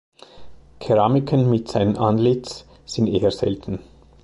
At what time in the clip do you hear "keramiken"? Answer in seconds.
0.79-1.47